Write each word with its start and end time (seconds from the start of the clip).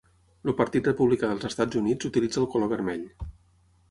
El 0.45 0.53
Partit 0.61 0.87
Republicà 0.89 1.29
dels 1.33 1.45
Estats 1.51 1.79
Units 1.83 2.09
utilitza 2.11 2.43
el 2.45 2.49
color 2.57 2.75
vermell. 2.75 3.07